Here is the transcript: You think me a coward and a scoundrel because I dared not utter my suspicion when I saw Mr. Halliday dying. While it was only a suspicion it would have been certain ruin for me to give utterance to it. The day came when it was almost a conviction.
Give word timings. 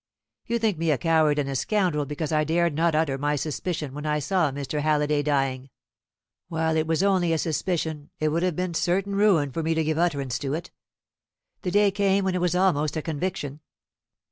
You 0.47 0.57
think 0.57 0.79
me 0.79 0.89
a 0.89 0.97
coward 0.97 1.37
and 1.37 1.47
a 1.47 1.55
scoundrel 1.55 2.07
because 2.07 2.31
I 2.31 2.43
dared 2.43 2.73
not 2.73 2.95
utter 2.95 3.19
my 3.19 3.35
suspicion 3.35 3.93
when 3.93 4.07
I 4.07 4.17
saw 4.17 4.49
Mr. 4.49 4.79
Halliday 4.81 5.21
dying. 5.21 5.69
While 6.47 6.75
it 6.75 6.87
was 6.87 7.03
only 7.03 7.33
a 7.33 7.37
suspicion 7.37 8.09
it 8.19 8.29
would 8.29 8.41
have 8.41 8.55
been 8.55 8.73
certain 8.73 9.13
ruin 9.13 9.51
for 9.51 9.61
me 9.61 9.75
to 9.75 9.83
give 9.83 9.99
utterance 9.99 10.39
to 10.39 10.55
it. 10.55 10.71
The 11.61 11.69
day 11.69 11.91
came 11.91 12.25
when 12.25 12.33
it 12.33 12.41
was 12.41 12.55
almost 12.55 12.97
a 12.97 13.03
conviction. 13.03 13.59